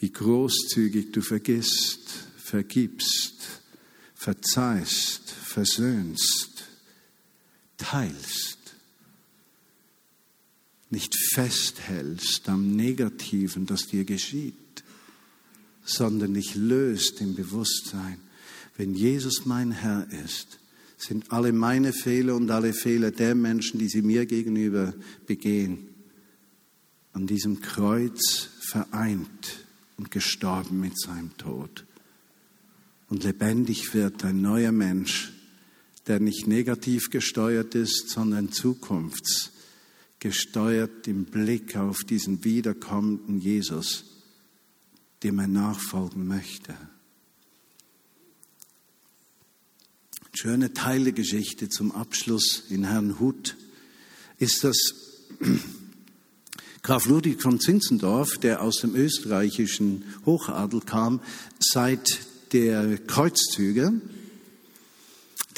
[0.00, 3.62] Wie großzügig du vergisst, vergibst,
[4.14, 6.64] verzeihst, versöhnst,
[7.76, 8.58] teilst.
[10.90, 14.54] Nicht festhältst am Negativen, das dir geschieht,
[15.84, 18.20] sondern dich löst im Bewusstsein,
[18.76, 20.58] wenn Jesus mein Herr ist,
[20.96, 24.94] sind alle meine Fehler und alle Fehler der Menschen, die sie mir gegenüber
[25.26, 25.88] begehen,
[27.12, 29.67] an diesem Kreuz vereint
[29.98, 31.84] und gestorben mit seinem Tod.
[33.10, 35.34] Und lebendig wird ein neuer Mensch,
[36.06, 44.06] der nicht negativ gesteuert ist, sondern zukunftsgesteuert im Blick auf diesen wiederkommenden Jesus,
[45.22, 46.74] dem er nachfolgen möchte.
[50.40, 53.56] schöne Teil der Geschichte zum Abschluss in Herrnhut
[54.38, 54.76] ist, dass
[56.88, 61.20] Graf Ludwig von Zinzendorf, der aus dem österreichischen Hochadel kam,
[61.60, 62.20] seit
[62.54, 63.92] der Kreuzzüge,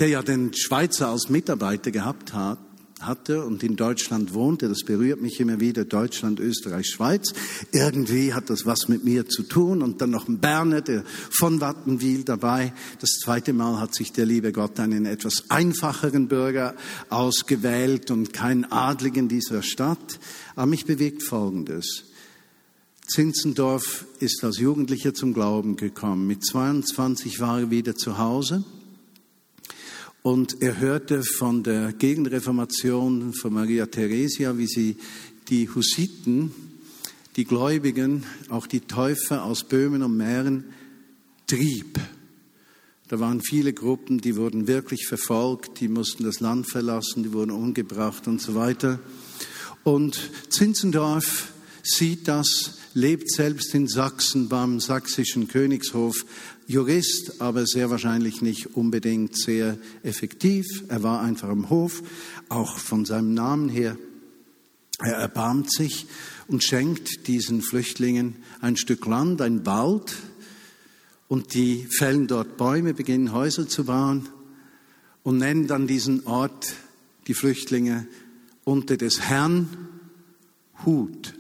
[0.01, 2.59] der ja den Schweizer als Mitarbeiter gehabt hat,
[3.01, 7.32] hatte und in Deutschland wohnte, das berührt mich immer wieder, Deutschland, Österreich, Schweiz.
[7.72, 11.61] Irgendwie hat das was mit mir zu tun und dann noch ein Berner, der von
[11.61, 12.72] Wattenwil dabei.
[13.01, 16.74] Das zweite Mal hat sich der liebe Gott einen etwas einfacheren Bürger
[17.09, 20.18] ausgewählt und keinen Adligen dieser Stadt.
[20.55, 22.05] Aber mich bewegt Folgendes.
[23.07, 26.26] Zinzendorf ist als Jugendlicher zum Glauben gekommen.
[26.26, 28.64] Mit 22 war er wieder zu Hause
[30.22, 34.96] und er hörte von der Gegenreformation von Maria Theresia, wie sie
[35.48, 36.52] die Hussiten,
[37.36, 40.64] die Gläubigen, auch die Täufer aus Böhmen und Mähren
[41.46, 41.98] trieb.
[43.08, 47.50] Da waren viele Gruppen, die wurden wirklich verfolgt, die mussten das Land verlassen, die wurden
[47.50, 49.00] umgebracht und so weiter.
[49.82, 51.48] Und Zinzendorf
[51.82, 56.26] sieht das, lebt selbst in Sachsen beim sächsischen Königshof
[56.70, 60.66] Jurist, aber sehr wahrscheinlich nicht unbedingt sehr effektiv.
[60.86, 62.00] Er war einfach am Hof,
[62.48, 63.98] auch von seinem Namen her.
[65.00, 66.06] Er erbarmt sich
[66.46, 70.14] und schenkt diesen Flüchtlingen ein Stück Land, ein Wald,
[71.26, 74.28] und die fällen dort Bäume, beginnen Häuser zu bauen
[75.24, 76.72] und nennen dann diesen Ort,
[77.26, 78.06] die Flüchtlinge,
[78.62, 79.88] unter des Herrn
[80.84, 81.34] Hut.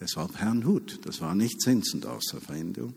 [0.00, 0.98] Deshalb Herrn Hut.
[1.04, 2.94] Das war nicht Zinzendorfs Erfindung.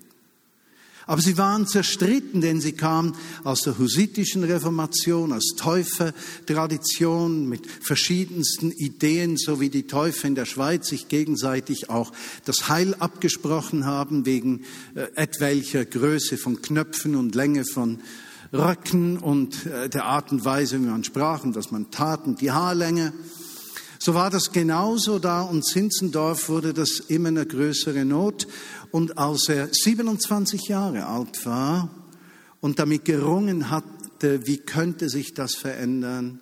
[1.08, 8.72] Aber sie waren zerstritten, denn sie kamen aus der husitischen Reformation, aus Täufertradition mit verschiedensten
[8.72, 12.12] Ideen, so wie die Täufer in der Schweiz sich gegenseitig auch
[12.46, 14.64] das Heil abgesprochen haben wegen
[14.96, 18.00] äh, etwelcher Größe von Knöpfen und Länge von
[18.54, 22.42] Röcken und äh, der Art und Weise, wie man sprach und was man tat und
[22.42, 23.14] die Haarlänge.
[24.04, 28.48] So war das genauso da und Zinzendorf wurde das immer eine größere Not.
[28.90, 31.88] Und als er 27 Jahre alt war
[32.62, 36.40] und damit gerungen hatte, wie könnte sich das verändern,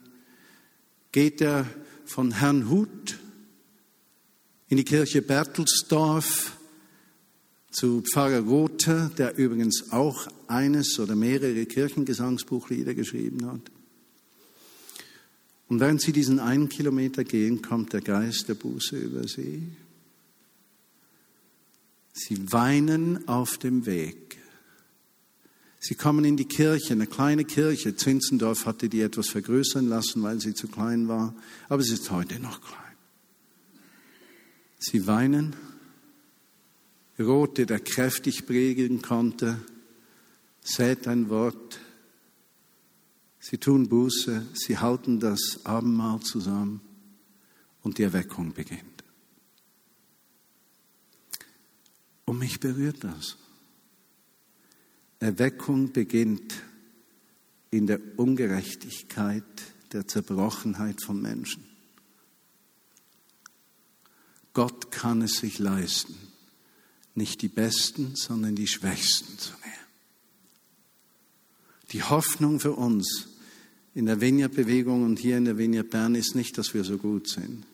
[1.12, 1.66] geht er
[2.05, 3.20] von Herrn Huth
[4.70, 6.55] in die Kirche Bertelsdorf
[7.72, 13.70] zu Pfarrer Rothe, der übrigens auch eines oder mehrere Kirchengesangsbuchlieder geschrieben hat.
[15.70, 19.61] Und während sie diesen einen Kilometer gehen, kommt der Geist der Buße über sie.
[22.11, 24.39] Sie weinen auf dem Weg.
[25.80, 27.95] Sie kommen in die Kirche, eine kleine Kirche.
[27.95, 31.34] Zinzendorf hatte die etwas vergrößern lassen, weil sie zu klein war,
[31.70, 32.80] aber sie ist heute noch klein.
[34.80, 35.55] Sie weinen.
[37.20, 39.59] Rote, der kräftig prägen konnte,
[40.61, 41.80] sät ein Wort,
[43.50, 46.82] Sie tun Buße, sie halten das Abendmahl zusammen
[47.82, 49.04] und die Erweckung beginnt.
[52.26, 53.38] Und mich berührt das.
[55.18, 56.62] Erweckung beginnt
[57.72, 59.43] in der Ungerechtigkeit,
[59.93, 61.64] der Zerbrochenheit von Menschen.
[64.54, 66.16] Gott kann es sich leisten,
[67.16, 69.74] nicht die Besten, sondern die Schwächsten zu nehmen.
[71.93, 73.28] Die Hoffnung für uns
[74.00, 77.28] in der Vineyard-Bewegung und hier in der Vineyard Bern ist nicht, dass wir so gut
[77.28, 77.66] sind,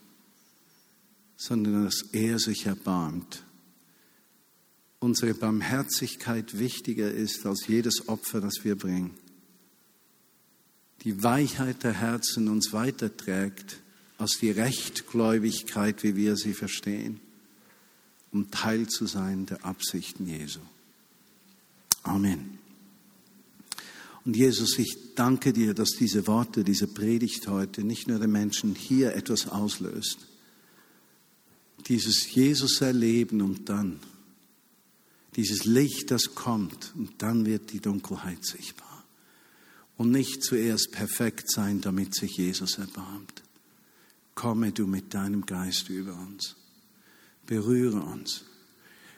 [1.38, 3.44] sondern dass er sich erbarmt.
[4.98, 9.12] Unsere Barmherzigkeit wichtiger ist als jedes Opfer, das wir bringen.
[11.04, 13.78] Die Weichheit der Herzen uns weiterträgt
[14.18, 17.20] als die Rechtgläubigkeit, wie wir sie verstehen,
[18.32, 20.62] um Teil zu sein der Absichten Jesu.
[22.02, 22.65] Amen.
[24.26, 28.74] Und Jesus, ich danke dir, dass diese Worte, diese Predigt heute nicht nur den Menschen
[28.74, 30.18] hier etwas auslöst.
[31.88, 34.00] Dieses Jesus erleben und dann
[35.36, 39.04] dieses Licht, das kommt und dann wird die Dunkelheit sichtbar.
[39.98, 43.44] Und nicht zuerst perfekt sein, damit sich Jesus erbarmt.
[44.34, 46.56] Komme du mit deinem Geist über uns.
[47.46, 48.44] Berühre uns.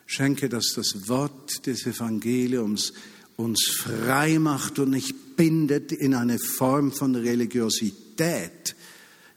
[0.06, 2.92] Schenke, dass das Wort des Evangeliums
[3.38, 8.74] uns frei macht und nicht bindet in eine Form von Religiosität,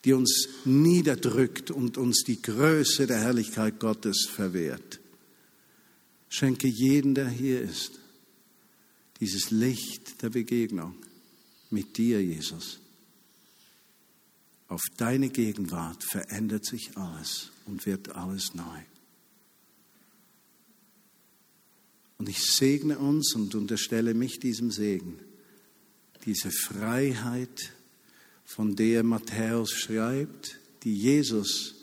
[0.03, 4.99] die uns niederdrückt und uns die Größe der Herrlichkeit Gottes verwehrt.
[6.29, 7.99] Schenke jeden, der hier ist,
[9.19, 10.95] dieses Licht der Begegnung
[11.69, 12.79] mit dir, Jesus.
[14.67, 18.79] Auf deine Gegenwart verändert sich alles und wird alles neu.
[22.21, 25.17] Und ich segne uns und unterstelle mich diesem Segen,
[26.23, 27.73] diese Freiheit,
[28.45, 31.73] von der Matthäus schreibt, die Jesus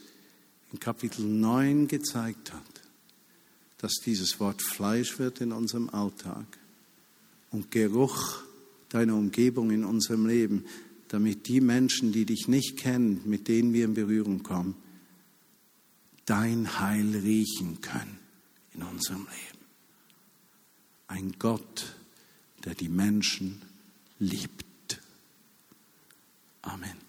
[0.70, 2.82] in Kapitel 9 gezeigt hat,
[3.78, 6.46] dass dieses Wort Fleisch wird in unserem Alltag
[7.50, 8.44] und Geruch
[8.90, 10.66] deiner Umgebung in unserem Leben,
[11.08, 14.76] damit die Menschen, die dich nicht kennen, mit denen wir in Berührung kommen,
[16.26, 18.20] dein Heil riechen können
[18.72, 19.47] in unserem Leben.
[21.08, 21.96] Ein Gott,
[22.64, 23.62] der die Menschen
[24.18, 25.00] liebt.
[26.62, 27.07] Amen.